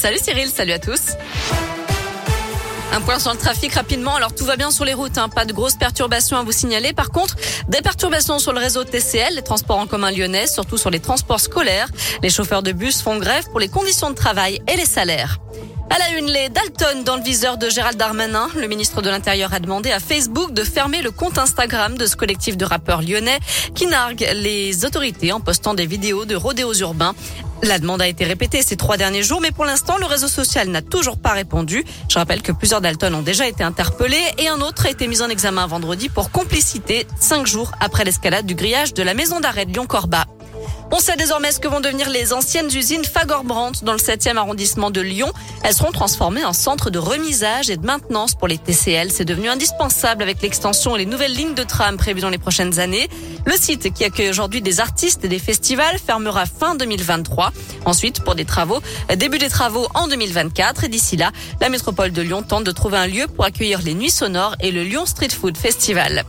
[0.00, 1.16] Salut Cyril, salut à tous.
[2.92, 4.14] Un point sur le trafic rapidement.
[4.14, 5.28] Alors tout va bien sur les routes, hein.
[5.28, 6.92] pas de grosses perturbations à vous signaler.
[6.92, 7.34] Par contre,
[7.66, 11.40] des perturbations sur le réseau TCL, les transports en commun lyonnais, surtout sur les transports
[11.40, 11.88] scolaires.
[12.22, 15.40] Les chauffeurs de bus font grève pour les conditions de travail et les salaires.
[15.90, 18.48] À la une, les Dalton dans le viseur de Gérald Darmanin.
[18.54, 22.14] Le ministre de l'Intérieur a demandé à Facebook de fermer le compte Instagram de ce
[22.14, 23.38] collectif de rappeurs lyonnais
[23.74, 27.14] qui nargue les autorités en postant des vidéos de rodéos urbains.
[27.62, 30.68] La demande a été répétée ces trois derniers jours, mais pour l'instant, le réseau social
[30.68, 31.84] n'a toujours pas répondu.
[32.10, 35.22] Je rappelle que plusieurs Dalton ont déjà été interpellés et un autre a été mis
[35.22, 39.64] en examen vendredi pour complicité, cinq jours après l'escalade du grillage de la maison d'arrêt
[39.64, 40.26] de Lyon-Corba.
[40.90, 44.90] On sait désormais ce que vont devenir les anciennes usines Fagor-Brandt dans le 7e arrondissement
[44.90, 45.30] de Lyon.
[45.62, 49.12] Elles seront transformées en centre de remisage et de maintenance pour les TCL.
[49.12, 52.78] C'est devenu indispensable avec l'extension et les nouvelles lignes de tram prévues dans les prochaines
[52.78, 53.08] années.
[53.44, 57.52] Le site qui accueille aujourd'hui des artistes et des festivals fermera fin 2023.
[57.84, 58.80] Ensuite, pour des travaux,
[59.14, 62.96] début des travaux en 2024 et d'ici là, la métropole de Lyon tente de trouver
[62.96, 66.24] un lieu pour accueillir les nuits sonores et le Lyon Street Food Festival.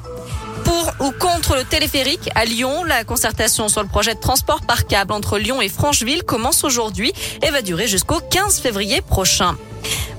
[0.70, 4.86] Pour ou contre le téléphérique à Lyon, la concertation sur le projet de transport par
[4.86, 9.58] câble entre Lyon et Francheville commence aujourd'hui et va durer jusqu'au 15 février prochain.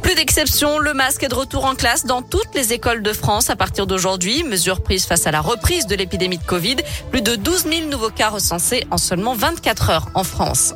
[0.02, 3.48] Plus d'exception, le masque est de retour en classe dans toutes les écoles de France
[3.48, 4.42] à partir d'aujourd'hui.
[4.42, 6.78] Mesure prise face à la reprise de l'épidémie de Covid.
[7.12, 10.74] Plus de 12 000 nouveaux cas recensés en seulement 24 heures en France.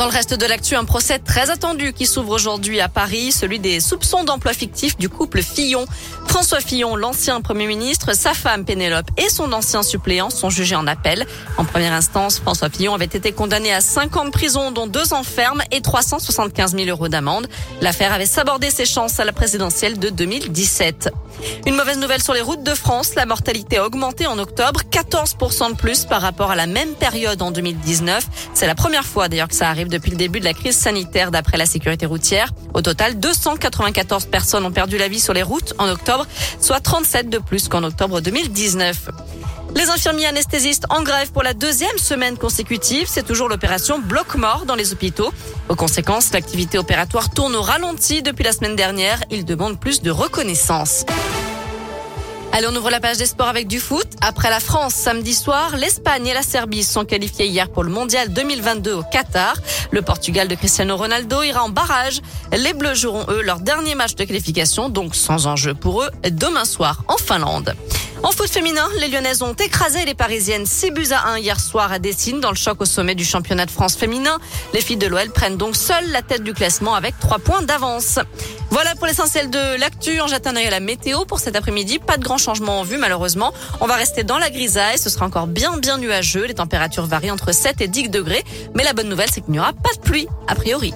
[0.00, 3.58] Dans le reste de l'actu, un procès très attendu qui s'ouvre aujourd'hui à Paris, celui
[3.58, 5.84] des soupçons d'emploi fictif du couple Fillon.
[6.26, 10.86] François Fillon, l'ancien Premier ministre, sa femme Pénélope et son ancien suppléant sont jugés en
[10.86, 11.26] appel.
[11.58, 15.12] En première instance, François Fillon avait été condamné à 5 ans de prison, dont 2
[15.12, 17.46] ans ferme et 375 000 euros d'amende.
[17.82, 21.10] L'affaire avait sabordé ses chances à la présidentielle de 2017.
[21.66, 25.72] Une mauvaise nouvelle sur les routes de France, la mortalité a augmenté en octobre, 14%
[25.72, 28.24] de plus par rapport à la même période en 2019.
[28.54, 31.30] C'est la première fois d'ailleurs que ça arrive depuis le début de la crise sanitaire
[31.30, 32.50] d'après la sécurité routière.
[32.72, 36.26] Au total, 294 personnes ont perdu la vie sur les routes en octobre,
[36.60, 39.10] soit 37 de plus qu'en octobre 2019.
[39.76, 43.06] Les infirmiers anesthésistes en grève pour la deuxième semaine consécutive.
[43.08, 45.32] C'est toujours l'opération bloc-mort dans les hôpitaux.
[45.68, 49.22] Aux conséquences, l'activité opératoire tourne au ralenti depuis la semaine dernière.
[49.30, 51.04] Ils demandent plus de reconnaissance.
[52.52, 54.06] Allez, on ouvre la page des sports avec du foot.
[54.20, 58.32] Après la France, samedi soir, l'Espagne et la Serbie sont qualifiés hier pour le Mondial
[58.32, 59.54] 2022 au Qatar.
[59.92, 62.20] Le Portugal de Cristiano Ronaldo ira en barrage.
[62.52, 66.64] Les Bleus joueront, eux, leur dernier match de qualification, donc sans enjeu pour eux, demain
[66.64, 67.76] soir en Finlande.
[68.22, 71.90] En foot féminin, les Lyonnaises ont écrasé les Parisiennes 6 buts à 1 hier soir
[71.90, 74.38] à Dessine dans le choc au sommet du championnat de France féminin.
[74.74, 78.18] Les filles de l'OL prennent donc seules la tête du classement avec 3 points d'avance.
[78.70, 80.20] Voilà pour l'essentiel de l'actu.
[80.20, 81.98] On jette un œil à la météo pour cet après-midi.
[81.98, 83.54] Pas de grand changement en vue malheureusement.
[83.80, 84.98] On va rester dans la grisaille.
[84.98, 86.44] Ce sera encore bien bien nuageux.
[86.44, 88.44] Les températures varient entre 7 et 10 degrés.
[88.74, 90.92] Mais la bonne nouvelle, c'est qu'il n'y aura pas de pluie a priori.